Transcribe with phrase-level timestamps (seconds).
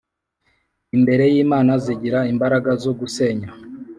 [0.95, 3.49] imbere y’Imana zigira imbaraga zo gusenya